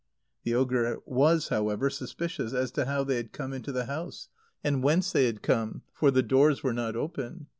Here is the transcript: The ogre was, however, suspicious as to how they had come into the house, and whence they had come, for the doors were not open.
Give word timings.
The 0.45 0.55
ogre 0.55 0.97
was, 1.05 1.49
however, 1.49 1.91
suspicious 1.91 2.53
as 2.53 2.71
to 2.71 2.85
how 2.87 3.03
they 3.03 3.17
had 3.17 3.31
come 3.31 3.53
into 3.53 3.71
the 3.71 3.85
house, 3.85 4.29
and 4.63 4.81
whence 4.81 5.11
they 5.11 5.25
had 5.27 5.43
come, 5.43 5.83
for 5.93 6.09
the 6.09 6.23
doors 6.23 6.63
were 6.63 6.73
not 6.73 6.95
open. 6.95 7.45